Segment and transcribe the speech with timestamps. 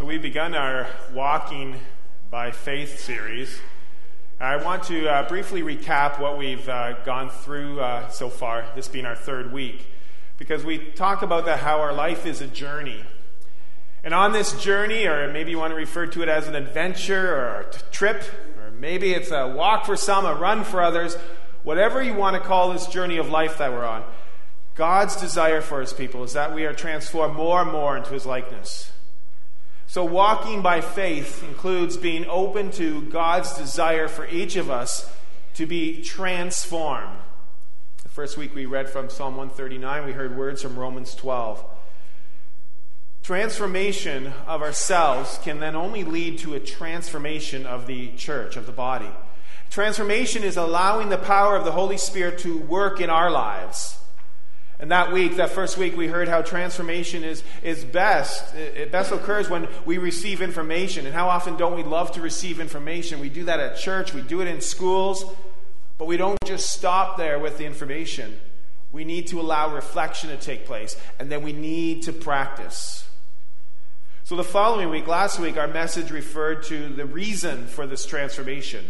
[0.00, 1.76] So, we've begun our Walking
[2.30, 3.60] by Faith series.
[4.40, 8.88] I want to uh, briefly recap what we've uh, gone through uh, so far, this
[8.88, 9.86] being our third week,
[10.38, 13.04] because we talk about how our life is a journey.
[14.02, 17.36] And on this journey, or maybe you want to refer to it as an adventure
[17.36, 18.22] or a trip,
[18.56, 21.14] or maybe it's a walk for some, a run for others,
[21.62, 24.04] whatever you want to call this journey of life that we're on,
[24.74, 28.24] God's desire for his people is that we are transformed more and more into his
[28.24, 28.92] likeness.
[29.90, 35.12] So, walking by faith includes being open to God's desire for each of us
[35.54, 37.18] to be transformed.
[38.04, 41.64] The first week we read from Psalm 139, we heard words from Romans 12.
[43.24, 48.72] Transformation of ourselves can then only lead to a transformation of the church, of the
[48.72, 49.10] body.
[49.70, 53.98] Transformation is allowing the power of the Holy Spirit to work in our lives.
[54.80, 58.54] And that week, that first week, we heard how transformation is, is best.
[58.54, 61.04] It best occurs when we receive information.
[61.04, 63.20] And how often don't we love to receive information?
[63.20, 65.22] We do that at church, we do it in schools,
[65.98, 68.40] but we don't just stop there with the information.
[68.90, 73.06] We need to allow reflection to take place, and then we need to practice.
[74.24, 78.86] So, the following week, last week, our message referred to the reason for this transformation.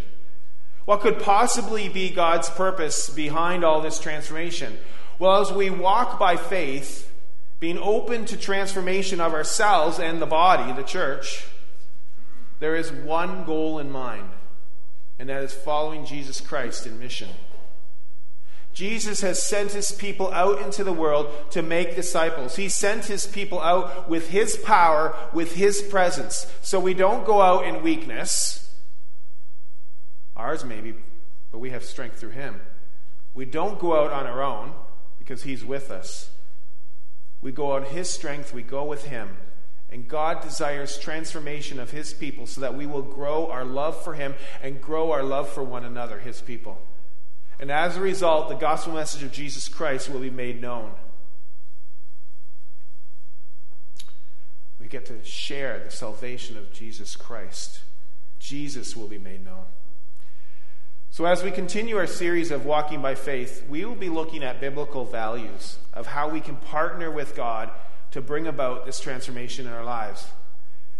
[0.85, 4.79] What could possibly be God's purpose behind all this transformation?
[5.21, 7.13] Well, as we walk by faith,
[7.61, 11.47] being open to transformation of ourselves and the body, the church,
[12.59, 14.31] there is one goal in mind,
[15.19, 17.29] and that is following Jesus Christ in mission.
[18.73, 22.57] Jesus has sent his people out into the world to make disciples.
[22.57, 26.51] He sent his people out with his power, with his presence.
[26.63, 28.73] So we don't go out in weakness.
[30.35, 30.95] Ours, maybe,
[31.53, 32.63] but we have strength through him.
[33.35, 34.73] We don't go out on our own
[35.21, 36.31] because He's with us.
[37.41, 39.37] We go on His strength, we go with Him.
[39.93, 44.15] And God desires transformation of His people so that we will grow our love for
[44.15, 46.81] Him and grow our love for one another, His people.
[47.61, 50.93] And as a result, the gospel message of Jesus Christ will be made known.
[54.81, 57.83] We get to share the salvation of Jesus Christ.
[58.39, 59.67] Jesus will be made known.
[61.13, 64.61] So, as we continue our series of Walking by Faith, we will be looking at
[64.61, 67.69] biblical values of how we can partner with God
[68.13, 70.29] to bring about this transformation in our lives.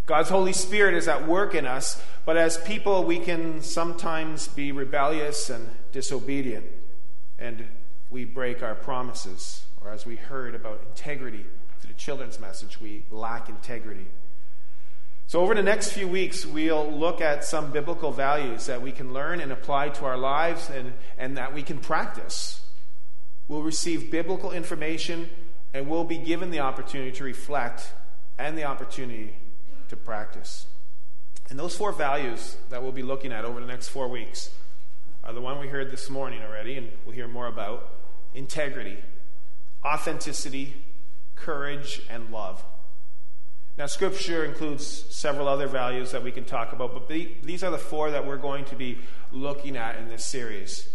[0.05, 4.73] God's Holy Spirit is at work in us, but as people, we can sometimes be
[4.73, 6.65] rebellious and disobedient,
[7.39, 7.69] and
[8.09, 9.65] we break our promises.
[9.79, 11.45] Or, as we heard about integrity
[11.79, 14.07] through the children's message, we lack integrity.
[15.31, 19.13] So, over the next few weeks, we'll look at some biblical values that we can
[19.13, 22.59] learn and apply to our lives and, and that we can practice.
[23.47, 25.29] We'll receive biblical information
[25.73, 27.93] and we'll be given the opportunity to reflect
[28.37, 29.37] and the opportunity
[29.87, 30.67] to practice.
[31.49, 34.49] And those four values that we'll be looking at over the next four weeks
[35.23, 37.89] are the one we heard this morning already, and we'll hear more about
[38.33, 38.97] integrity,
[39.81, 40.73] authenticity,
[41.37, 42.65] courage, and love.
[43.77, 47.77] Now, Scripture includes several other values that we can talk about, but these are the
[47.77, 48.97] four that we're going to be
[49.31, 50.89] looking at in this series.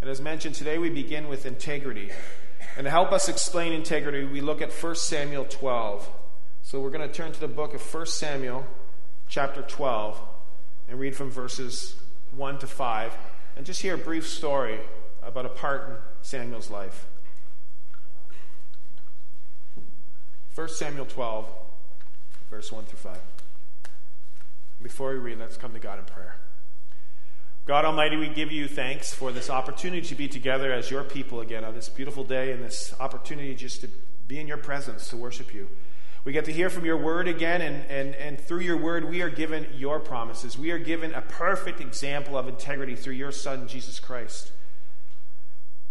[0.00, 2.10] And as mentioned, today we begin with integrity.
[2.76, 6.10] And to help us explain integrity, we look at 1 Samuel 12.
[6.62, 8.66] So we're going to turn to the book of 1 Samuel,
[9.28, 10.20] chapter 12,
[10.88, 11.94] and read from verses
[12.32, 13.16] 1 to 5,
[13.56, 14.80] and just hear a brief story
[15.22, 17.06] about a part in Samuel's life.
[20.54, 21.46] 1 Samuel 12
[22.50, 23.18] verse 1 through 5.
[24.82, 26.36] Before we read, let's come to God in prayer.
[27.66, 31.40] God Almighty, we give you thanks for this opportunity to be together as your people
[31.40, 33.88] again on this beautiful day and this opportunity just to
[34.28, 35.68] be in your presence to worship you.
[36.24, 39.22] We get to hear from your word again, and, and, and through your word, we
[39.22, 40.58] are given your promises.
[40.58, 44.50] We are given a perfect example of integrity through your Son, Jesus Christ.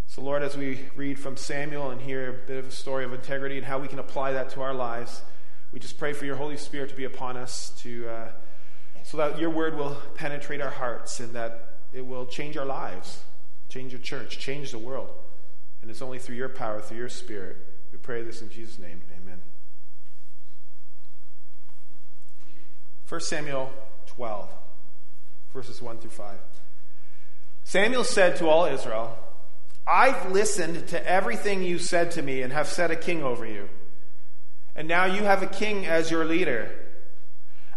[0.07, 3.13] So, Lord, as we read from Samuel and hear a bit of a story of
[3.13, 5.21] integrity and how we can apply that to our lives,
[5.75, 8.29] we just pray for your Holy Spirit to be upon us, to, uh,
[9.03, 13.25] so that your word will penetrate our hearts and that it will change our lives,
[13.67, 15.09] change your church, change the world.
[15.81, 17.57] And it's only through your power, through your Spirit.
[17.91, 19.01] We pray this in Jesus' name.
[19.21, 19.41] Amen.
[23.09, 23.69] 1 Samuel
[24.05, 24.49] 12,
[25.53, 26.37] verses 1 through 5.
[27.65, 29.19] Samuel said to all Israel,
[29.85, 33.67] I've listened to everything you said to me and have set a king over you.
[34.75, 36.69] And now you have a king as your leader.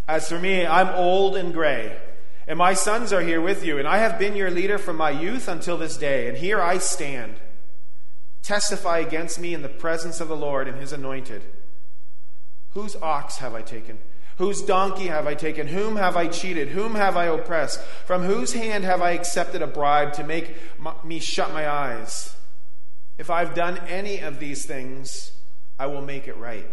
[0.08, 1.96] As for me, I'm old and gray,
[2.46, 5.10] and my sons are here with you, and I have been your leader from my
[5.10, 7.36] youth until this day, and here I stand.
[8.42, 11.42] Testify against me in the presence of the Lord and his anointed.
[12.72, 13.98] Whose ox have I taken?
[14.38, 15.66] Whose donkey have I taken?
[15.66, 16.68] Whom have I cheated?
[16.68, 17.80] Whom have I oppressed?
[18.06, 20.56] From whose hand have I accepted a bribe to make
[21.04, 22.34] me shut my eyes?
[23.18, 25.32] If I've done any of these things,
[25.78, 26.70] I will make it right.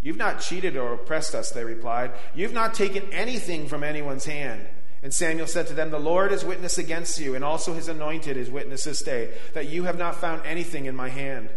[0.00, 2.12] You've not cheated or oppressed us, they replied.
[2.34, 4.66] You've not taken anything from anyone's hand.
[5.02, 8.36] And Samuel said to them, The Lord is witness against you, and also his anointed
[8.36, 11.50] is witness this day, that you have not found anything in my hand.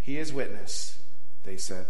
[0.00, 0.98] He is witness,
[1.44, 1.86] they said.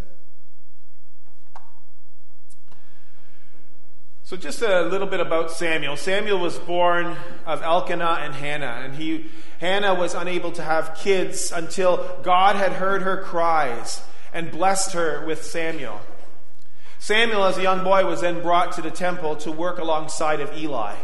[4.24, 5.96] So, just a little bit about Samuel.
[5.96, 9.26] Samuel was born of Elkanah and Hannah, and he,
[9.60, 15.24] Hannah was unable to have kids until God had heard her cries and blessed her
[15.26, 16.00] with Samuel.
[16.98, 20.56] Samuel, as a young boy, was then brought to the temple to work alongside of
[20.56, 20.94] Eli.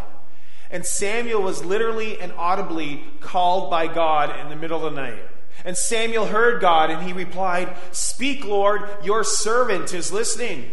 [0.70, 5.22] And Samuel was literally and audibly called by God in the middle of the night.
[5.64, 10.70] And Samuel heard God and he replied, Speak, Lord, your servant is listening.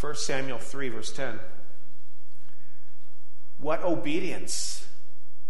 [0.00, 1.38] 1 Samuel 3, verse 10.
[3.58, 4.82] What obedience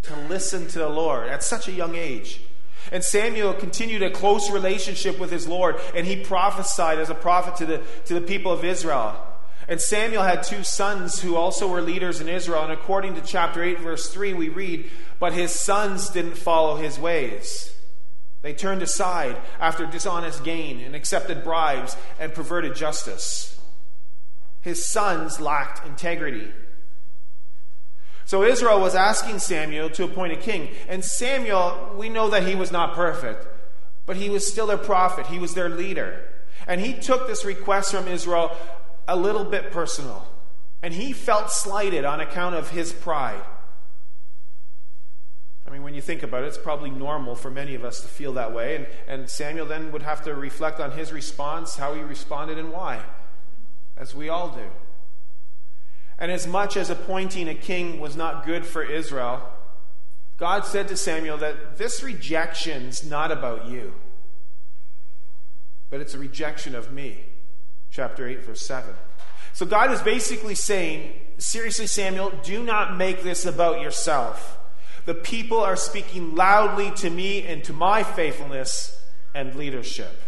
[0.02, 2.42] to listen to the Lord at such a young age.
[2.90, 7.56] And Samuel continued a close relationship with his Lord, and he prophesied as a prophet
[7.56, 9.16] to the, to the people of Israel.
[9.68, 12.64] And Samuel had two sons who also were leaders in Israel.
[12.64, 14.90] And according to chapter 8, verse 3, we read,
[15.20, 17.72] But his sons didn't follow his ways.
[18.42, 23.58] They turned aside after dishonest gain and accepted bribes and perverted justice.
[24.60, 26.52] His sons lacked integrity.
[28.24, 30.70] So Israel was asking Samuel to appoint a king.
[30.88, 33.46] And Samuel, we know that he was not perfect,
[34.06, 36.28] but he was still their prophet, he was their leader.
[36.66, 38.56] And he took this request from Israel
[39.08, 40.26] a little bit personal.
[40.82, 43.42] And he felt slighted on account of his pride.
[45.66, 48.08] I mean, when you think about it, it's probably normal for many of us to
[48.08, 48.76] feel that way.
[48.76, 52.72] And, and Samuel then would have to reflect on his response, how he responded, and
[52.72, 53.00] why,
[53.96, 54.70] as we all do.
[56.18, 59.42] And as much as appointing a king was not good for Israel,
[60.38, 63.94] God said to Samuel that this rejection's not about you,
[65.90, 67.24] but it's a rejection of me.
[67.90, 68.94] Chapter 8, verse 7.
[69.52, 74.58] So God is basically saying, seriously, Samuel, do not make this about yourself.
[75.04, 79.00] The people are speaking loudly to me and to my faithfulness
[79.34, 80.20] and leadership.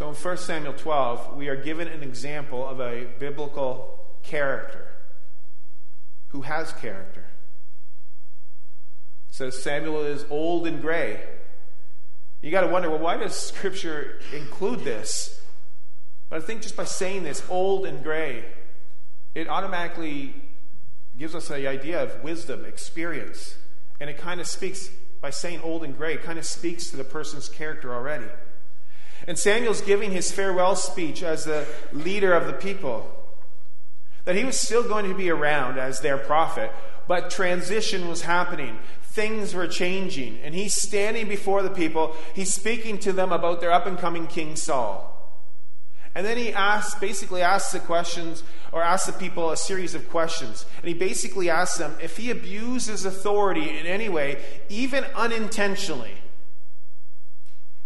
[0.00, 4.88] So in 1 Samuel 12, we are given an example of a biblical character
[6.28, 7.26] who has character.
[9.28, 11.22] It says Samuel is old and gray.
[12.40, 15.38] You got to wonder, well, why does Scripture include this?
[16.30, 18.46] But I think just by saying this, old and gray,
[19.34, 20.34] it automatically
[21.18, 23.58] gives us the idea of wisdom, experience.
[24.00, 24.88] And it kind of speaks,
[25.20, 28.28] by saying old and gray, kind of speaks to the person's character already.
[29.26, 33.10] And Samuel's giving his farewell speech as the leader of the people.
[34.24, 36.72] That he was still going to be around as their prophet,
[37.08, 38.78] but transition was happening.
[39.02, 40.38] Things were changing.
[40.42, 42.14] And he's standing before the people.
[42.34, 45.10] He's speaking to them about their up and coming King Saul.
[46.14, 50.08] And then he asks, basically asks the questions, or asks the people a series of
[50.10, 50.66] questions.
[50.78, 56.14] And he basically asks them if he abuses authority in any way, even unintentionally,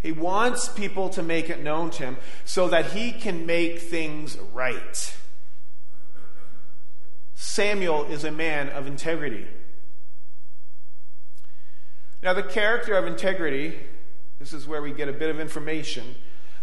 [0.05, 4.37] he wants people to make it known to him so that he can make things
[4.53, 5.17] right.
[7.35, 9.47] Samuel is a man of integrity.
[12.23, 13.79] Now, the character of integrity,
[14.39, 16.17] this is where we get a bit of information.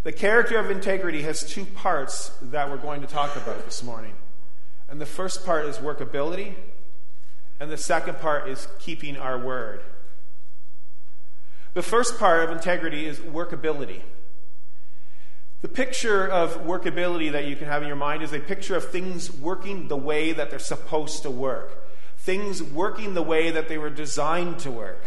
[0.04, 4.14] The character of integrity has two parts that we're going to talk about this morning.
[4.88, 6.54] And the first part is workability,
[7.60, 9.82] and the second part is keeping our word.
[11.74, 14.02] The first part of integrity is workability.
[15.62, 18.90] The picture of workability that you can have in your mind is a picture of
[18.90, 21.88] things working the way that they're supposed to work,
[22.18, 25.04] things working the way that they were designed to work.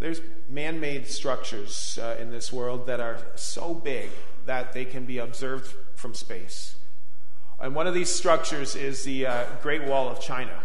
[0.00, 4.10] There's man made structures uh, in this world that are so big
[4.44, 6.74] that they can be observed from space.
[7.60, 10.58] And one of these structures is the uh, Great Wall of China.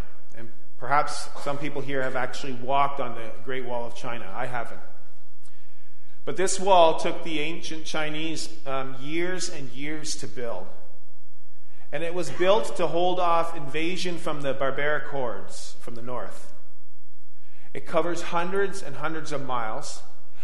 [0.80, 4.32] Perhaps some people here have actually walked on the Great Wall of China.
[4.34, 4.80] I haven't.
[6.24, 10.68] But this wall took the ancient Chinese um, years and years to build.
[11.92, 16.54] And it was built to hold off invasion from the barbaric hordes from the north.
[17.74, 20.02] It covers hundreds and hundreds of miles.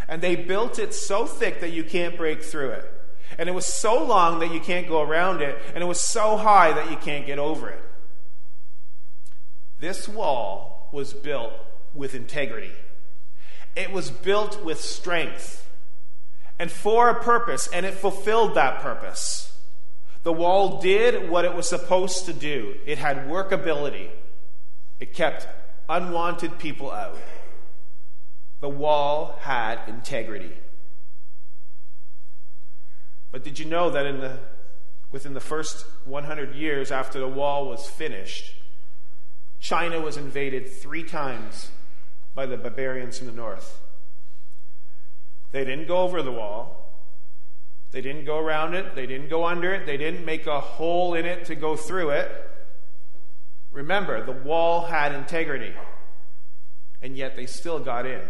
[0.08, 2.92] And they built it so thick that you can't break through it.
[3.38, 5.58] And it was so long that you can't go around it.
[5.74, 7.82] And it was so high that you can't get over it.
[9.80, 11.54] This wall was built
[11.94, 12.72] with integrity,
[13.76, 15.70] it was built with strength,
[16.58, 19.52] and for a purpose, and it fulfilled that purpose.
[20.24, 24.10] The wall did what it was supposed to do, it had workability,
[25.00, 25.48] it kept
[25.90, 27.18] unwanted people out.
[28.62, 30.54] The wall had integrity.
[33.32, 34.40] But did you know that in the,
[35.12, 38.55] within the first 100 years after the wall was finished,
[39.66, 41.72] China was invaded three times
[42.36, 43.82] by the barbarians from the north?
[45.54, 46.94] They didn't go over the wall.
[47.90, 48.94] They didn't go around it.
[48.94, 49.88] They didn't go under it.
[49.88, 52.32] They didn't make a hole in it to go through it.
[53.72, 55.74] Remember, the wall had integrity,
[57.02, 58.22] and yet they still got in.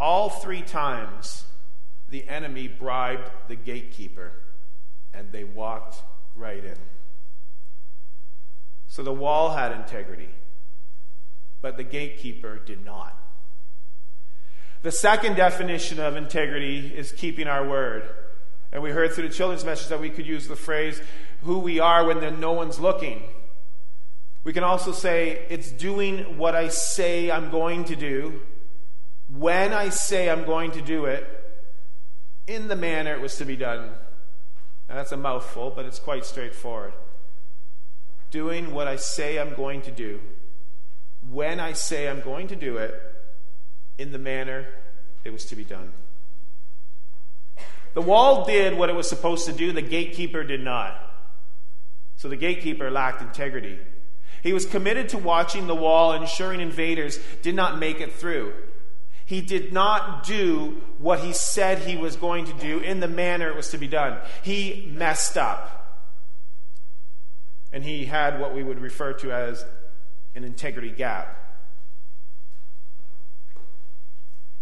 [0.00, 1.44] All three times,
[2.08, 4.32] the enemy bribed the gatekeeper,
[5.14, 6.02] and they walked
[6.34, 6.78] right in.
[8.94, 10.28] So the wall had integrity,
[11.60, 13.20] but the gatekeeper did not.
[14.82, 18.08] The second definition of integrity is keeping our word.
[18.72, 21.02] And we heard through the children's message that we could use the phrase,
[21.42, 23.24] who we are when no one's looking.
[24.44, 28.42] We can also say, it's doing what I say I'm going to do,
[29.28, 31.26] when I say I'm going to do it,
[32.46, 33.90] in the manner it was to be done.
[34.88, 36.92] Now, that's a mouthful, but it's quite straightforward.
[38.34, 40.18] Doing what I say I'm going to do,
[41.30, 43.00] when I say I'm going to do it,
[43.96, 44.66] in the manner
[45.22, 45.92] it was to be done.
[47.94, 51.00] The wall did what it was supposed to do, the gatekeeper did not.
[52.16, 53.78] So the gatekeeper lacked integrity.
[54.42, 58.52] He was committed to watching the wall, ensuring invaders did not make it through.
[59.24, 63.48] He did not do what he said he was going to do in the manner
[63.48, 64.18] it was to be done.
[64.42, 65.83] He messed up.
[67.74, 69.64] And he had what we would refer to as
[70.36, 71.36] an integrity gap.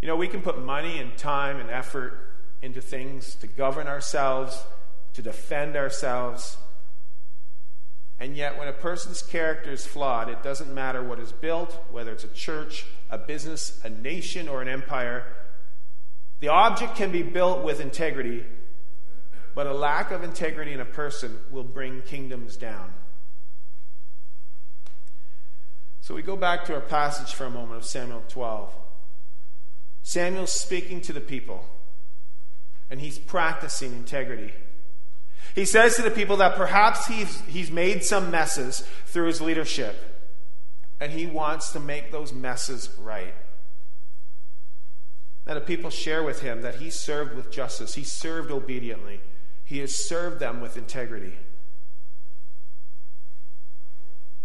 [0.01, 2.15] You know, we can put money and time and effort
[2.63, 4.65] into things to govern ourselves,
[5.13, 6.57] to defend ourselves.
[8.19, 12.13] And yet, when a person's character is flawed, it doesn't matter what is built, whether
[12.13, 15.27] it's a church, a business, a nation, or an empire.
[16.41, 18.47] The object can be built with integrity,
[19.55, 22.95] but a lack of integrity in a person will bring kingdoms down.
[26.03, 28.75] So we go back to our passage for a moment of Samuel 12.
[30.03, 31.65] Samuel's speaking to the people,
[32.91, 34.53] and he's practicing integrity.
[35.55, 40.27] He says to the people that perhaps he's, he's made some messes through his leadership,
[40.99, 43.35] and he wants to make those messes right.
[45.47, 49.21] Now, the people share with him that he served with justice, he served obediently,
[49.65, 51.37] he has served them with integrity.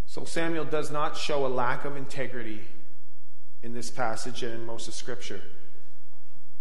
[0.08, 2.62] So, Samuel does not show a lack of integrity
[3.62, 5.42] in this passage and in most of Scripture.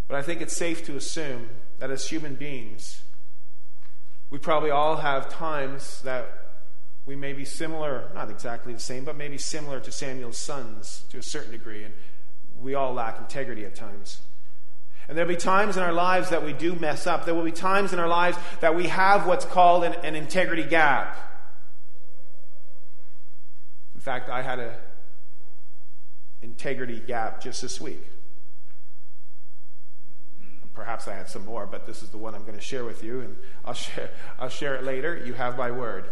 [0.08, 1.48] But I think it's safe to assume
[1.78, 3.02] that as human beings,
[4.30, 6.46] we probably all have times that
[7.06, 11.18] we may be similar, not exactly the same, but maybe similar to Samuel's sons to
[11.18, 11.84] a certain degree.
[11.84, 11.94] And
[12.60, 14.20] we all lack integrity at times.
[15.08, 17.24] And there'll be times in our lives that we do mess up.
[17.24, 20.64] There will be times in our lives that we have what's called an, an integrity
[20.64, 21.16] gap.
[24.06, 24.70] Fact, I had an
[26.40, 28.08] integrity gap just this week.
[30.74, 33.02] Perhaps I had some more, but this is the one I'm going to share with
[33.02, 35.20] you, and I'll share, I'll share it later.
[35.26, 36.04] You have my word.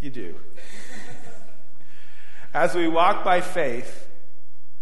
[0.00, 0.36] You do.
[2.54, 4.08] As we walk by faith,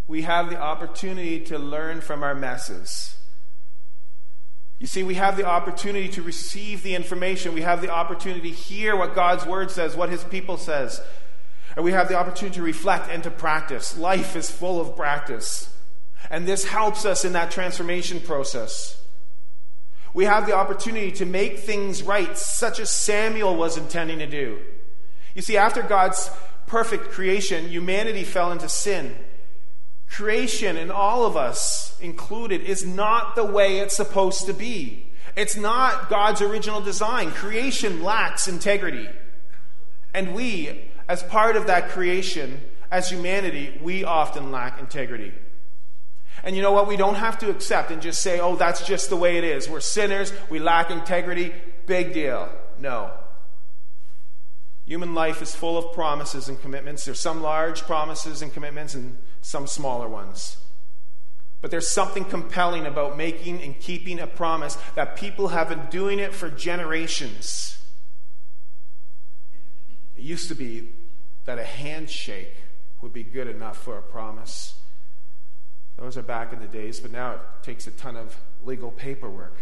[0.06, 3.16] we have the opportunity to learn from our messes.
[4.78, 7.54] You see, we have the opportunity to receive the information.
[7.54, 11.00] We have the opportunity to hear what God's word says, what his people says.
[11.74, 13.96] And we have the opportunity to reflect and to practice.
[13.96, 15.74] Life is full of practice.
[16.30, 19.00] And this helps us in that transformation process.
[20.14, 24.58] We have the opportunity to make things right, such as Samuel was intending to do.
[25.34, 26.30] You see, after God's
[26.66, 29.14] perfect creation, humanity fell into sin.
[30.10, 35.06] Creation, and all of us included, is not the way it's supposed to be.
[35.36, 37.30] It's not God's original design.
[37.30, 39.08] Creation lacks integrity.
[40.14, 42.60] And we, as part of that creation,
[42.90, 45.32] as humanity, we often lack integrity.
[46.42, 46.88] And you know what?
[46.88, 49.68] We don't have to accept and just say, oh, that's just the way it is.
[49.68, 51.52] We're sinners, we lack integrity,
[51.86, 52.48] big deal.
[52.80, 53.12] No.
[54.86, 57.04] Human life is full of promises and commitments.
[57.04, 60.58] There's some large promises and commitments and some smaller ones.
[61.60, 66.18] But there's something compelling about making and keeping a promise that people have been doing
[66.18, 67.82] it for generations.
[70.16, 70.90] It used to be
[71.44, 72.54] that a handshake
[73.00, 74.78] would be good enough for a promise.
[75.96, 79.56] Those are back in the days, but now it takes a ton of legal paperwork.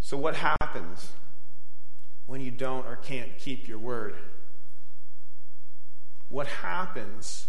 [0.00, 1.12] So, what happens
[2.26, 4.14] when you don't or can't keep your word?
[6.28, 7.46] What happens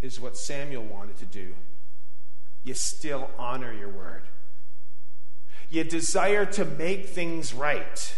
[0.00, 1.54] is what Samuel wanted to do.
[2.64, 4.22] You still honor your word.
[5.70, 8.16] You desire to make things right.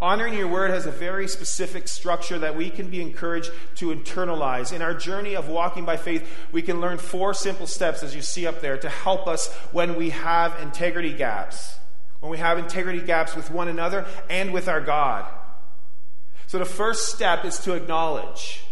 [0.00, 4.72] Honoring your word has a very specific structure that we can be encouraged to internalize.
[4.72, 8.20] In our journey of walking by faith, we can learn four simple steps, as you
[8.20, 11.78] see up there, to help us when we have integrity gaps.
[12.18, 15.24] When we have integrity gaps with one another and with our God.
[16.48, 18.64] So the first step is to acknowledge.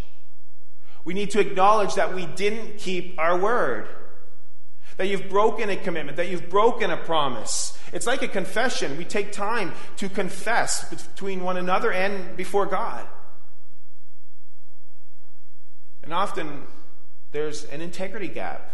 [1.03, 3.87] We need to acknowledge that we didn't keep our word,
[4.97, 7.77] that you've broken a commitment, that you've broken a promise.
[7.91, 8.97] It's like a confession.
[8.97, 13.07] We take time to confess between one another and before God.
[16.03, 16.63] And often
[17.31, 18.69] there's an integrity gap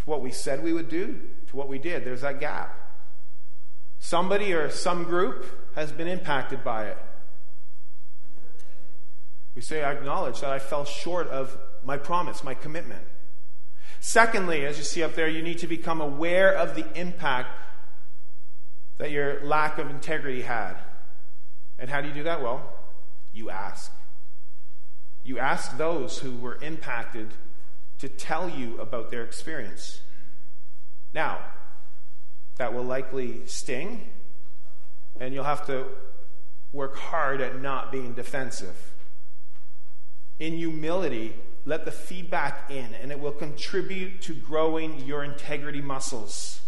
[0.00, 2.04] to what we said we would do, to what we did.
[2.04, 2.80] There's that gap.
[3.98, 6.98] Somebody or some group has been impacted by it.
[9.54, 13.04] We say, I acknowledge that I fell short of my promise, my commitment.
[14.00, 17.48] Secondly, as you see up there, you need to become aware of the impact
[18.98, 20.74] that your lack of integrity had.
[21.78, 22.42] And how do you do that?
[22.42, 22.62] Well,
[23.32, 23.92] you ask.
[25.24, 27.32] You ask those who were impacted
[27.98, 30.00] to tell you about their experience.
[31.12, 31.38] Now,
[32.56, 34.10] that will likely sting,
[35.18, 35.86] and you'll have to
[36.72, 38.93] work hard at not being defensive.
[40.38, 46.60] In humility, let the feedback in, and it will contribute to growing your integrity muscles.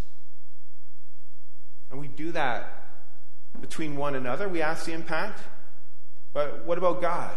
[1.91, 2.85] And we do that
[3.61, 4.49] between one another.
[4.49, 5.41] We ask the impact.
[6.33, 7.35] But what about God?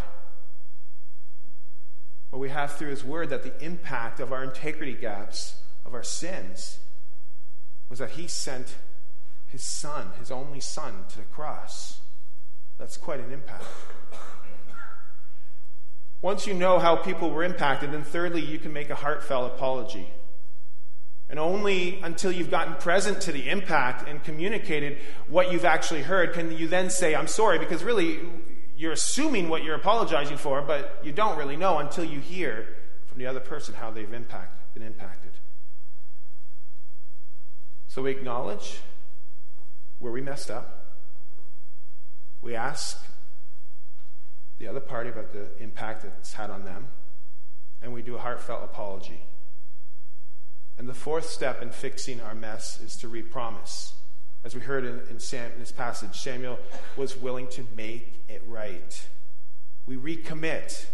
[2.31, 6.03] Well, we have through His Word that the impact of our integrity gaps, of our
[6.03, 6.79] sins,
[7.89, 8.75] was that He sent
[9.47, 12.01] His Son, His only Son, to the cross.
[12.77, 13.63] That's quite an impact.
[16.21, 20.11] Once you know how people were impacted, then thirdly, you can make a heartfelt apology.
[21.29, 26.33] And only until you've gotten present to the impact and communicated what you've actually heard
[26.33, 28.19] can you then say, I'm sorry, because really
[28.75, 32.67] you're assuming what you're apologizing for, but you don't really know until you hear
[33.05, 35.31] from the other person how they've impact, been impacted.
[37.87, 38.79] So we acknowledge
[39.99, 40.95] where we messed up.
[42.41, 43.03] We ask
[44.59, 46.87] the other party about the impact it's had on them,
[47.81, 49.23] and we do a heartfelt apology.
[50.77, 53.93] And the fourth step in fixing our mess is to repromise.
[54.43, 56.59] As we heard in, in, Sam, in this passage, Samuel
[56.95, 59.07] was willing to make it right.
[59.85, 60.85] We recommit.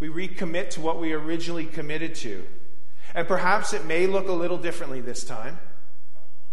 [0.00, 2.44] We recommit to what we originally committed to.
[3.14, 5.58] And perhaps it may look a little differently this time,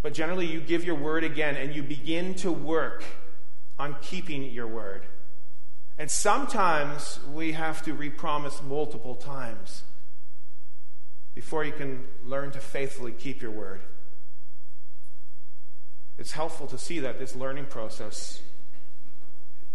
[0.01, 3.03] but generally you give your word again and you begin to work
[3.77, 5.05] on keeping your word.
[5.97, 9.83] And sometimes we have to repromise multiple times
[11.33, 13.81] before you can learn to faithfully keep your word.
[16.17, 18.41] It's helpful to see that this learning process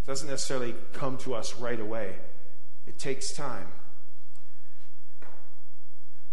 [0.06, 2.16] doesn't necessarily come to us right away,
[2.86, 3.68] it takes time.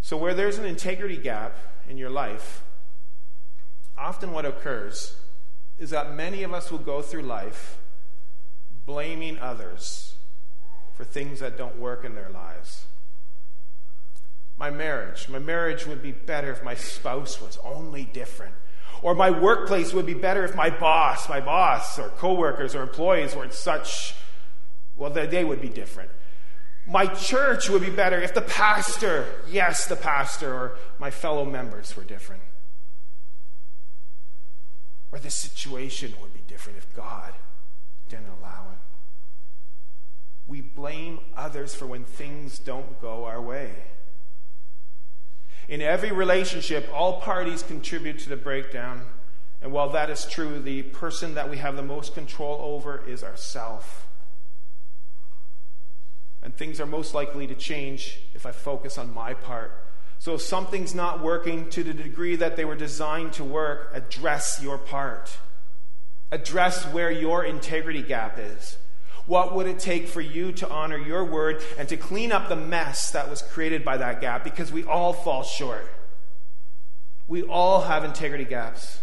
[0.02, 1.58] So, where there's an integrity gap
[1.89, 2.63] in your life,
[3.97, 5.17] often what occurs
[5.78, 7.78] is that many of us will go through life
[8.88, 10.15] blaming others
[10.95, 12.86] for things that don't work in their lives.
[14.58, 18.56] My marriage, my marriage would be better if my spouse was only different.
[19.04, 23.36] Or my workplace would be better if my boss, my boss, or coworkers or employees
[23.36, 24.15] weren't such,
[24.95, 26.10] well, they would be different.
[26.88, 31.95] My church would be better if the pastor, yes, the pastor, or my fellow members
[31.95, 32.41] were different.
[35.12, 37.34] Or the situation would be different if God
[38.10, 38.78] didn't allow it.
[40.48, 43.74] We blame others for when things don't go our way.
[45.67, 49.02] In every relationship, all parties contribute to the breakdown.
[49.62, 53.24] And while that is true, the person that we have the most control over is
[53.24, 54.08] ourself.
[56.41, 59.84] And things are most likely to change if I focus on my part.
[60.20, 64.60] So if something's not working to the degree that they were designed to work, address
[64.62, 65.38] your part.
[66.31, 68.77] Address where your integrity gap is.
[69.25, 72.55] What would it take for you to honor your word and to clean up the
[72.55, 74.43] mess that was created by that gap?
[74.43, 75.89] Because we all fall short.
[77.27, 78.99] We all have integrity gaps.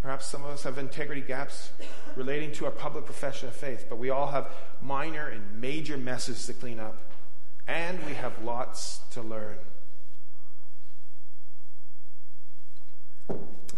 [0.00, 1.70] Perhaps some of us have integrity gaps
[2.16, 4.50] relating to our public profession of faith, but we all have
[4.82, 6.96] minor and major messes to clean up.
[7.66, 9.56] and we have lots to learn.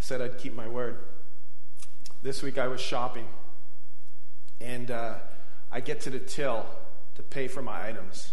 [0.06, 0.98] Said I'd keep my word.
[2.22, 3.26] This week I was shopping,
[4.60, 5.16] and uh,
[5.72, 6.64] I get to the till
[7.16, 8.32] to pay for my items.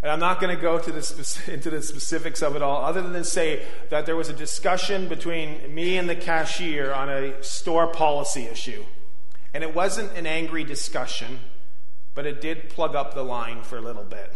[0.00, 3.02] And I'm not going to go to the into the specifics of it all, other
[3.02, 7.88] than say that there was a discussion between me and the cashier on a store
[7.88, 8.86] policy issue.
[9.52, 11.40] And it wasn't an angry discussion,
[12.14, 14.32] but it did plug up the line for a little bit.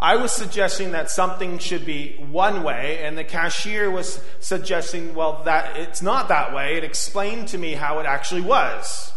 [0.00, 5.42] I was suggesting that something should be one way, and the cashier was suggesting, well,
[5.44, 6.76] that it's not that way.
[6.76, 9.12] It explained to me how it actually was.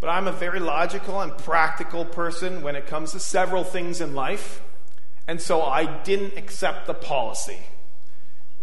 [0.00, 4.14] But I'm a very logical and practical person when it comes to several things in
[4.16, 4.60] life.
[5.28, 7.60] And so I didn't accept the policy.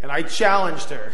[0.02, 1.14] And I challenged her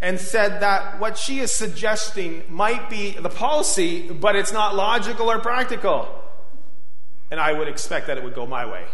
[0.00, 5.30] and said that what she is suggesting might be the policy, but it's not logical
[5.30, 6.23] or practical.
[7.30, 8.84] And I would expect that it would go my way.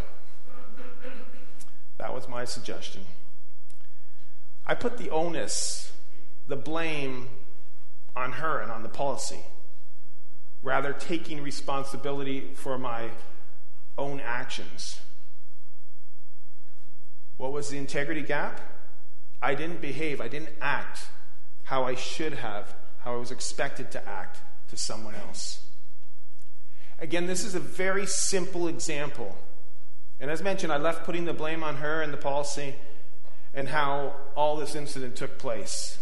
[1.98, 3.04] That was my suggestion.
[4.66, 5.92] I put the onus,
[6.48, 7.28] the blame
[8.16, 9.44] on her and on the policy
[10.62, 13.08] rather taking responsibility for my
[13.96, 15.00] own actions.
[17.36, 18.60] What was the integrity gap?
[19.40, 21.06] I didn't behave, I didn't act
[21.64, 25.60] how I should have, how I was expected to act to someone else.
[27.00, 29.36] Again, this is a very simple example.
[30.20, 32.74] And as mentioned, I left putting the blame on her and the policy
[33.54, 35.98] and how all this incident took place.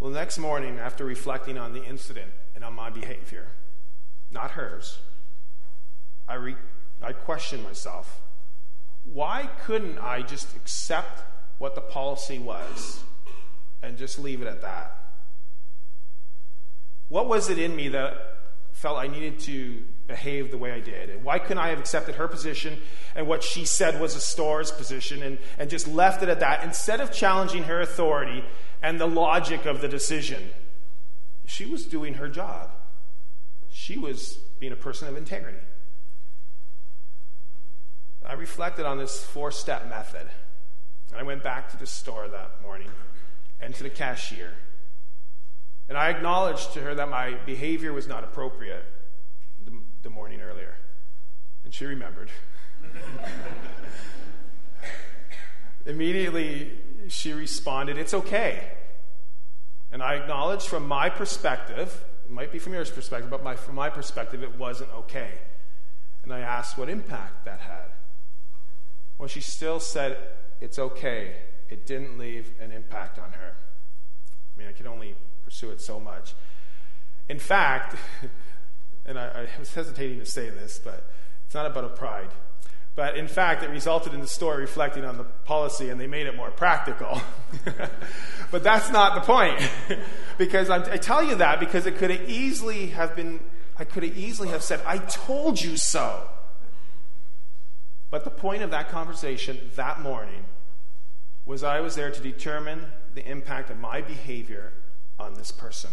[0.00, 3.48] Well, the next morning, after reflecting on the incident and on my behavior,
[4.30, 4.98] not hers,
[6.26, 6.56] I, re-
[7.02, 8.22] I questioned myself.
[9.04, 11.22] Why couldn't I just accept
[11.58, 13.00] what the policy was
[13.82, 14.99] and just leave it at that?
[17.10, 18.14] What was it in me that
[18.72, 21.10] felt I needed to behave the way I did?
[21.10, 22.80] And why couldn't I have accepted her position
[23.14, 26.64] and what she said was a store's position and, and just left it at that
[26.64, 28.44] instead of challenging her authority
[28.80, 30.50] and the logic of the decision.
[31.44, 32.70] She was doing her job,
[33.70, 35.58] she was being a person of integrity.
[38.24, 40.28] I reflected on this four step method.
[41.10, 42.90] And I went back to the store that morning
[43.60, 44.52] and to the cashier.
[45.90, 48.84] And I acknowledged to her that my behavior was not appropriate
[49.64, 49.72] the,
[50.02, 50.76] the morning earlier.
[51.64, 52.30] And she remembered.
[55.86, 58.68] Immediately, she responded, It's okay.
[59.90, 63.74] And I acknowledged from my perspective, it might be from yours perspective, but my, from
[63.74, 65.32] my perspective, it wasn't okay.
[66.22, 67.90] And I asked what impact that had.
[69.18, 70.18] Well, she still said,
[70.60, 71.34] It's okay.
[71.68, 73.56] It didn't leave an impact on her.
[74.54, 76.34] I mean, I could only pursue it so much.
[77.28, 77.96] In fact,
[79.06, 81.10] and I, I was hesitating to say this, but
[81.46, 82.30] it's not about a pride.
[82.96, 86.26] But in fact, it resulted in the store reflecting on the policy and they made
[86.26, 87.20] it more practical.
[88.50, 89.60] but that's not the point.
[90.38, 93.40] because I, I tell you that because it could have easily have been,
[93.78, 96.28] I could have easily have said, I told you so.
[98.10, 100.44] But the point of that conversation that morning
[101.46, 104.72] was I was there to determine the impact of my behavior
[105.20, 105.90] on this person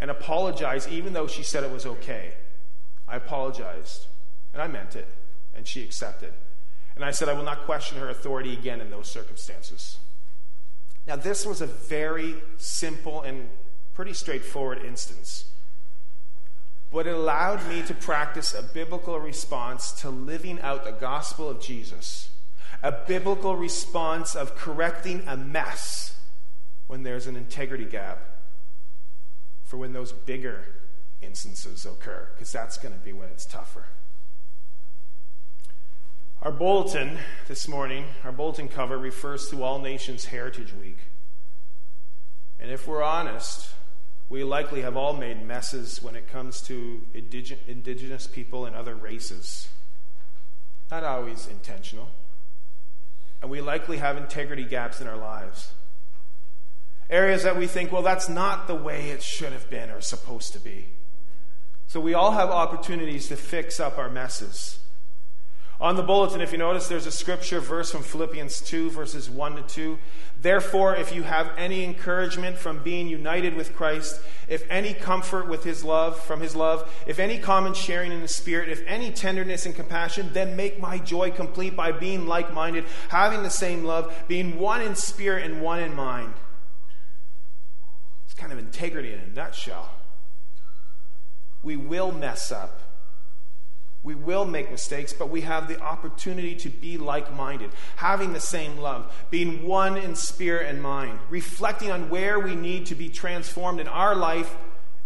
[0.00, 2.34] and apologize even though she said it was okay.
[3.08, 4.06] I apologized
[4.52, 5.08] and I meant it
[5.54, 6.32] and she accepted.
[6.94, 9.98] And I said, I will not question her authority again in those circumstances.
[11.06, 13.48] Now, this was a very simple and
[13.94, 15.46] pretty straightforward instance,
[16.92, 21.60] but it allowed me to practice a biblical response to living out the gospel of
[21.60, 22.30] Jesus,
[22.82, 26.14] a biblical response of correcting a mess
[26.86, 28.22] when there's an integrity gap
[29.64, 30.64] for when those bigger
[31.22, 33.86] instances occur, because that's going to be when it's tougher.
[36.42, 37.18] Our bulletin
[37.48, 40.98] this morning, our bulletin cover refers to All Nations Heritage Week.
[42.60, 43.70] And if we're honest,
[44.28, 49.68] we likely have all made messes when it comes to indigenous people and other races.
[50.90, 52.10] Not always intentional.
[53.40, 55.72] And we likely have integrity gaps in our lives.
[57.10, 60.52] Areas that we think, well, that's not the way it should have been or supposed
[60.54, 60.86] to be.
[61.86, 64.78] So we all have opportunities to fix up our messes.
[65.80, 69.56] On the bulletin, if you notice, there's a scripture verse from Philippians 2, verses 1
[69.56, 69.98] to 2.
[70.40, 75.64] Therefore, if you have any encouragement from being united with Christ, if any comfort with
[75.64, 79.66] his love, from his love, if any common sharing in the Spirit, if any tenderness
[79.66, 84.14] and compassion, then make my joy complete by being like minded, having the same love,
[84.28, 86.34] being one in spirit and one in mind.
[88.44, 89.88] Kind of integrity in a nutshell.
[91.62, 92.78] We will mess up.
[94.02, 98.40] We will make mistakes, but we have the opportunity to be like minded, having the
[98.40, 103.08] same love, being one in spirit and mind, reflecting on where we need to be
[103.08, 104.54] transformed in our life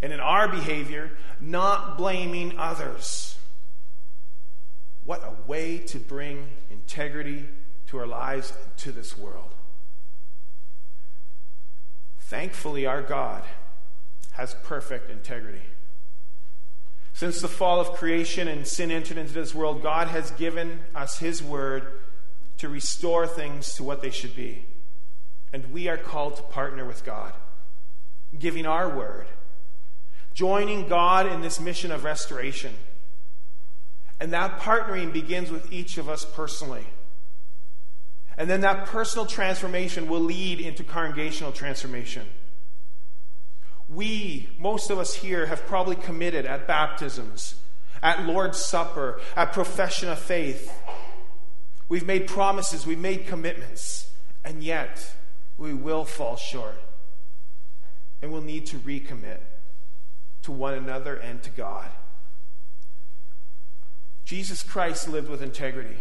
[0.02, 3.38] and in our behavior, not blaming others.
[5.04, 7.46] What a way to bring integrity
[7.86, 9.54] to our lives and to this world.
[12.28, 13.42] Thankfully, our God
[14.32, 15.62] has perfect integrity.
[17.14, 21.20] Since the fall of creation and sin entered into this world, God has given us
[21.20, 21.90] His word
[22.58, 24.66] to restore things to what they should be.
[25.54, 27.32] And we are called to partner with God,
[28.38, 29.26] giving our word,
[30.34, 32.74] joining God in this mission of restoration.
[34.20, 36.84] And that partnering begins with each of us personally.
[38.38, 42.24] And then that personal transformation will lead into congregational transformation.
[43.88, 47.56] We, most of us here, have probably committed at baptisms,
[48.00, 50.72] at Lord's Supper, at profession of faith.
[51.88, 54.10] We've made promises, we've made commitments,
[54.44, 55.14] and yet
[55.56, 56.80] we will fall short.
[58.22, 59.40] And we'll need to recommit
[60.42, 61.88] to one another and to God.
[64.24, 65.96] Jesus Christ lived with integrity.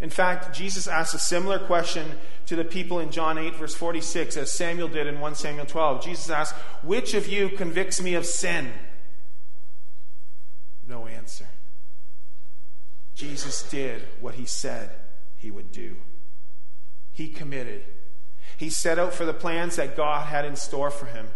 [0.00, 2.12] In fact, Jesus asked a similar question
[2.46, 6.04] to the people in John 8, verse 46, as Samuel did in 1 Samuel 12.
[6.04, 8.72] Jesus asked, Which of you convicts me of sin?
[10.86, 11.46] No answer.
[13.14, 14.90] Jesus did what he said
[15.36, 15.96] he would do.
[17.12, 17.84] He committed.
[18.56, 21.28] He set out for the plans that God had in store for him.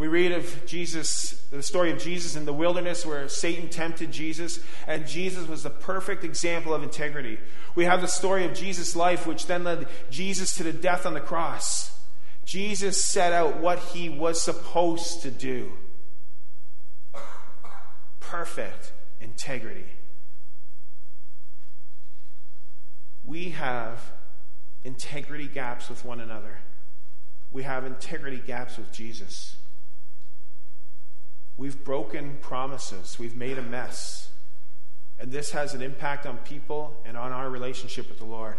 [0.00, 4.58] We read of Jesus, the story of Jesus in the wilderness where Satan tempted Jesus,
[4.86, 7.38] and Jesus was the perfect example of integrity.
[7.74, 11.12] We have the story of Jesus' life, which then led Jesus to the death on
[11.12, 12.00] the cross.
[12.46, 15.70] Jesus set out what he was supposed to do
[18.20, 19.84] perfect integrity.
[23.22, 24.12] We have
[24.82, 26.56] integrity gaps with one another.
[27.50, 29.56] We have integrity gaps with Jesus.
[31.60, 33.18] We've broken promises.
[33.18, 34.30] We've made a mess.
[35.18, 38.56] And this has an impact on people and on our relationship with the Lord.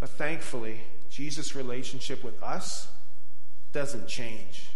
[0.00, 2.88] But thankfully, Jesus' relationship with us
[3.74, 4.70] doesn't change.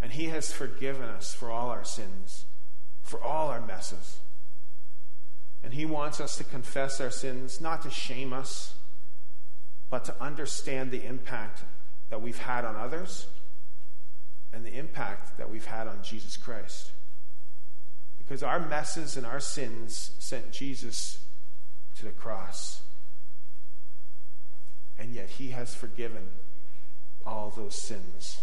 [0.00, 2.46] And He has forgiven us for all our sins,
[3.02, 4.20] for all our messes.
[5.62, 8.76] And He wants us to confess our sins, not to shame us,
[9.90, 11.64] but to understand the impact
[12.08, 13.26] that we've had on others
[14.52, 16.92] and the impact that we've had on Jesus Christ.
[18.18, 21.18] Because our messes and our sins sent Jesus
[21.96, 22.82] to the cross.
[24.98, 26.28] And yet he has forgiven
[27.24, 28.40] all those sins.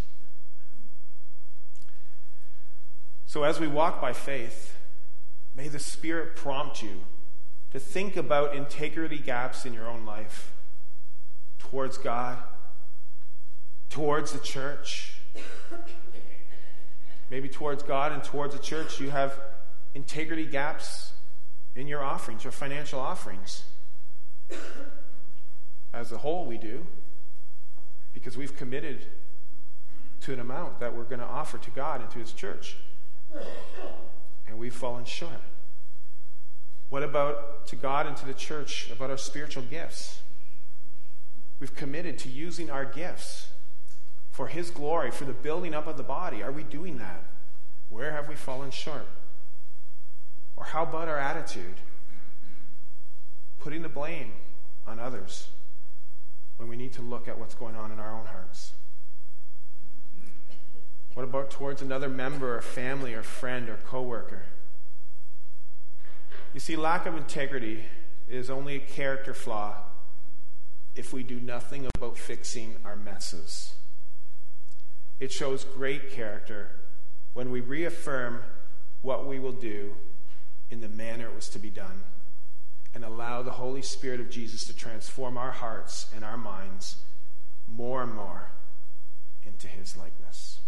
[3.25, 4.77] So as we walk by faith,
[5.55, 7.01] may the Spirit prompt you
[7.71, 10.53] to think about integrity gaps in your own life
[11.57, 12.37] towards God,
[13.89, 15.15] towards the church
[17.29, 19.39] maybe towards God and towards the church, you have
[19.95, 21.13] integrity gaps
[21.75, 23.63] in your offerings, your financial offerings.
[25.93, 26.85] As a whole, we do,
[28.13, 29.05] because we've committed
[30.21, 32.77] to an amount that we're going to offer to God and to His church.
[34.47, 35.41] And we've fallen short.
[36.89, 40.21] What about to God and to the church about our spiritual gifts?
[41.59, 43.47] We've committed to using our gifts
[44.33, 46.41] for His glory, for the building up of the body?
[46.41, 47.23] Are we doing that?
[47.89, 49.07] Where have we fallen short?
[50.57, 51.75] Or how about our attitude?
[53.59, 54.33] Putting the blame
[54.87, 55.49] on others
[56.57, 58.73] when we need to look at what's going on in our own hearts.
[61.13, 64.45] What about towards another member or family or friend or coworker?
[66.55, 67.85] You see, lack of integrity
[68.27, 69.75] is only a character flaw
[70.95, 73.75] if we do nothing about fixing our messes.
[75.23, 76.71] It shows great character
[77.33, 78.43] when we reaffirm
[79.01, 79.93] what we will do
[80.69, 82.03] in the manner it was to be done
[82.93, 86.97] and allow the Holy Spirit of Jesus to transform our hearts and our minds
[87.69, 88.51] more and more
[89.45, 90.59] into His likeness.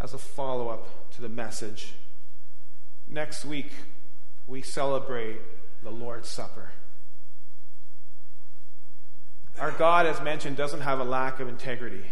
[0.00, 1.92] As a follow up to the message,
[3.06, 3.72] next week
[4.46, 5.40] we celebrate
[5.82, 6.70] the Lord's Supper.
[9.60, 12.04] Our God, as mentioned, doesn't have a lack of integrity,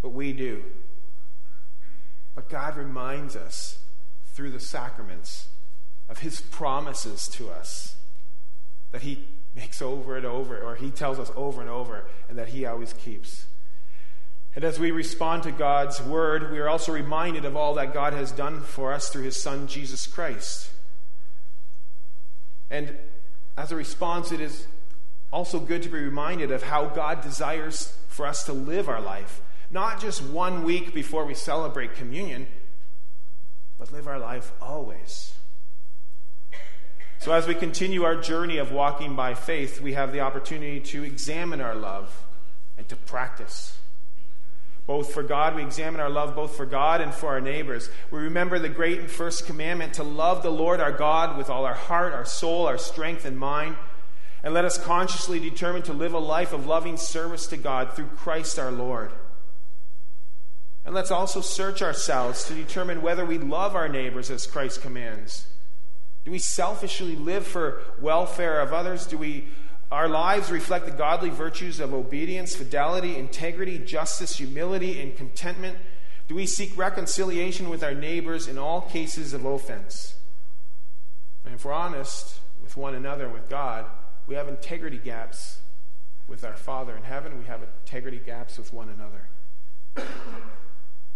[0.00, 0.62] but we do.
[2.34, 3.78] But God reminds us
[4.32, 5.48] through the sacraments
[6.08, 7.96] of his promises to us
[8.92, 12.48] that he makes over and over, or he tells us over and over, and that
[12.48, 13.46] he always keeps.
[14.56, 18.12] And as we respond to God's word, we are also reminded of all that God
[18.12, 20.70] has done for us through his Son, Jesus Christ.
[22.70, 22.96] And
[23.56, 24.66] as a response, it is
[25.34, 29.42] also good to be reminded of how God desires for us to live our life.
[29.68, 32.46] Not just one week before we celebrate communion,
[33.76, 35.34] but live our life always.
[37.18, 41.02] So, as we continue our journey of walking by faith, we have the opportunity to
[41.02, 42.22] examine our love
[42.78, 43.78] and to practice.
[44.86, 47.90] Both for God, we examine our love both for God and for our neighbors.
[48.12, 51.64] We remember the great and first commandment to love the Lord our God with all
[51.64, 53.76] our heart, our soul, our strength, and mind.
[54.44, 58.08] And let us consciously determine to live a life of loving service to God through
[58.08, 59.10] Christ our Lord.
[60.84, 65.46] And let's also search ourselves to determine whether we love our neighbors as Christ commands.
[66.26, 69.06] Do we selfishly live for welfare of others?
[69.06, 69.48] Do we
[69.90, 75.78] our lives reflect the godly virtues of obedience, fidelity, integrity, justice, humility, and contentment?
[76.28, 80.16] Do we seek reconciliation with our neighbors in all cases of offense?
[81.46, 83.86] And if we're honest with one another with God,
[84.26, 85.58] we have integrity gaps
[86.26, 87.38] with our Father in heaven.
[87.38, 89.28] We have integrity gaps with one another.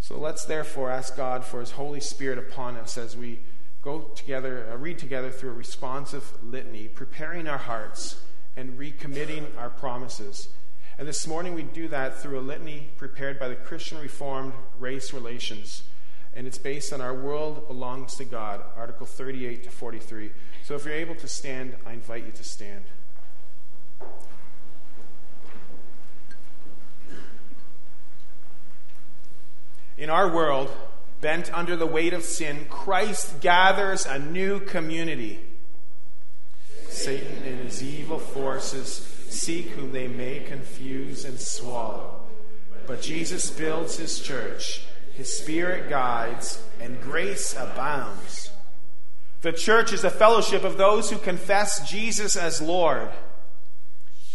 [0.01, 3.41] So let's therefore ask God for His Holy Spirit upon us as we
[3.83, 8.21] go together, uh, read together through a responsive litany, preparing our hearts
[8.57, 10.49] and recommitting our promises.
[10.99, 15.13] And this morning we do that through a litany prepared by the Christian Reformed Race
[15.13, 15.85] Relations.
[16.35, 20.31] And it's based on Our World Belongs to God, Article 38 to 43.
[20.65, 22.85] So if you're able to stand, I invite you to stand.
[29.97, 30.71] In our world,
[31.21, 35.41] bent under the weight of sin, Christ gathers a new community
[36.99, 38.89] Satan and his evil forces
[39.29, 42.23] seek whom they may confuse and swallow.
[42.87, 44.83] But Jesus builds his church,
[45.13, 48.51] his spirit guides, and grace abounds.
[49.43, 53.11] The church is a fellowship of those who confess Jesus as Lord.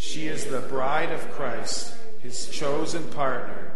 [0.04, 3.72] She is the bride of Christ, his chosen partner,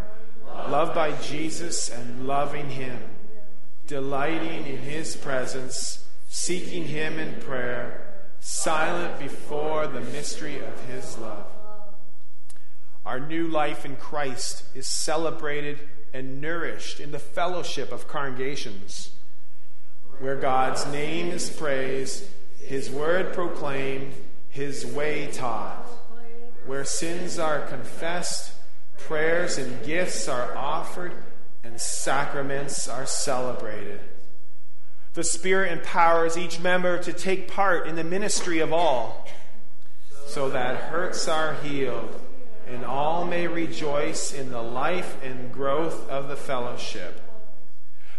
[0.69, 2.99] loved by Jesus and loving him,
[3.87, 11.47] delighting in his presence, seeking him in prayer silent before the mystery of his love.
[13.05, 15.79] Our new life in Christ is celebrated
[16.13, 19.11] and nourished in the fellowship of congregations,
[20.19, 22.25] where God's name is praised,
[22.59, 24.13] his word proclaimed,
[24.49, 25.87] his way taught,
[26.67, 28.53] where sins are confessed,
[28.97, 31.13] prayers and gifts are offered,
[31.63, 33.99] and sacraments are celebrated.
[35.13, 39.27] The Spirit empowers each member to take part in the ministry of all,
[40.27, 42.19] so that hurts are healed
[42.69, 47.21] and all may rejoice in the life and growth of the fellowship.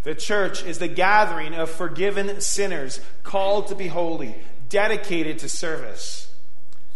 [0.04, 4.36] The church is the gathering of forgiven sinners called to be holy,
[4.68, 6.27] dedicated to service.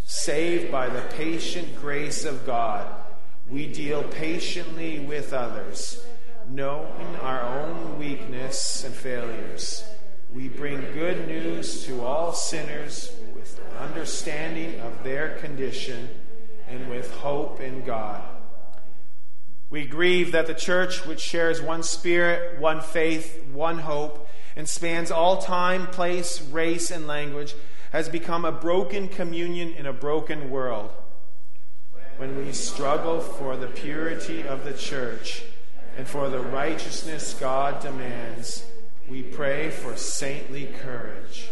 [0.05, 2.87] Saved by the patient grace of God,
[3.49, 6.05] we deal patiently with others,
[6.49, 9.85] knowing our own weakness and failures
[10.35, 16.09] we bring good news to all sinners with understanding of their condition
[16.69, 18.23] and with hope in God.
[19.69, 25.11] We grieve that the church, which shares one spirit, one faith, one hope, and spans
[25.11, 27.55] all time, place, race, and language,
[27.93, 30.91] has become a broken communion in a broken world.
[32.17, 35.43] When we struggle for the purity of the church
[35.99, 38.65] and for the righteousness God demands,
[39.09, 41.51] we pray for saintly courage.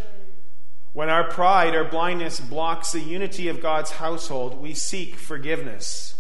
[0.94, 6.14] When our pride or blindness blocks the unity of God's household, we seek forgiveness.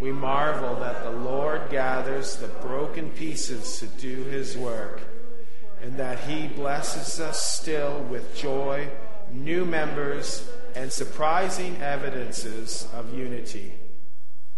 [0.00, 5.02] We marvel that the Lord gathers the broken pieces to do his work,
[5.82, 8.88] and that he blesses us still with joy,
[9.32, 13.74] new members, and surprising evidences of unity.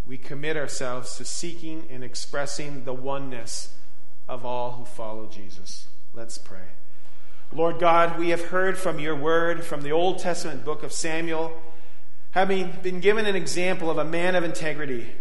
[0.07, 3.75] We commit ourselves to seeking and expressing the oneness
[4.29, 5.87] of all who follow Jesus.
[6.13, 6.69] Let's pray.
[7.53, 11.53] Lord God, we have heard from your word from the Old Testament book of Samuel,
[12.33, 15.13] having been given an example of a man of integrity.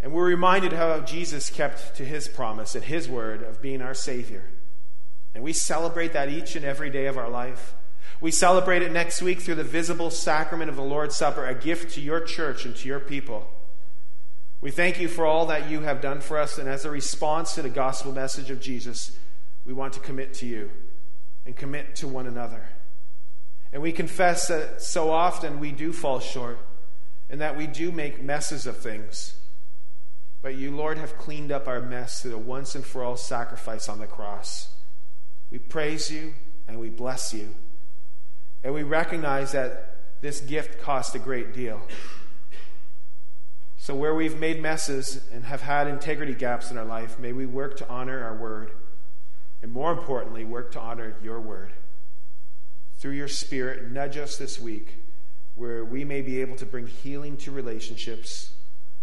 [0.00, 3.92] And we're reminded how Jesus kept to his promise and his word of being our
[3.92, 4.44] Savior.
[5.34, 7.74] And we celebrate that each and every day of our life.
[8.20, 11.94] We celebrate it next week through the visible sacrament of the Lord's Supper, a gift
[11.94, 13.50] to your church and to your people.
[14.60, 17.54] We thank you for all that you have done for us, and as a response
[17.54, 19.16] to the gospel message of Jesus,
[19.64, 20.70] we want to commit to you
[21.46, 22.66] and commit to one another.
[23.72, 26.58] And we confess that so often we do fall short
[27.30, 29.36] and that we do make messes of things.
[30.42, 33.88] But you, Lord, have cleaned up our mess through the once and for all sacrifice
[33.88, 34.70] on the cross.
[35.50, 36.34] We praise you
[36.66, 37.54] and we bless you.
[38.62, 41.80] And we recognize that this gift cost a great deal.
[43.78, 47.46] So, where we've made messes and have had integrity gaps in our life, may we
[47.46, 48.72] work to honor our word.
[49.62, 51.72] And more importantly, work to honor your word.
[52.98, 54.96] Through your spirit, nudge us this week
[55.54, 58.52] where we may be able to bring healing to relationships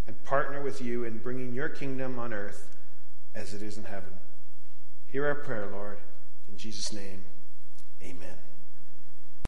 [0.08, 2.76] and partner with you in bringing your kingdom on earth
[3.36, 4.14] as it is in heaven.
[5.08, 6.00] Hear our prayer, Lord.
[6.50, 7.24] In Jesus' name,
[8.02, 8.47] amen.